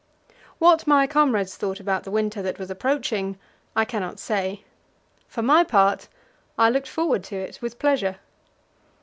What 0.57 0.87
my 0.87 1.05
comrades 1.05 1.55
thought 1.55 1.79
about 1.79 2.05
the 2.05 2.09
winter 2.09 2.41
that 2.41 2.57
was 2.57 2.71
approaching 2.71 3.37
I 3.75 3.85
cannot 3.85 4.17
say; 4.17 4.63
for 5.27 5.43
my 5.43 5.63
part, 5.63 6.07
I 6.57 6.71
looked 6.71 6.87
forward 6.87 7.23
to 7.25 7.35
it 7.35 7.61
with 7.61 7.77
pleasure. 7.77 8.15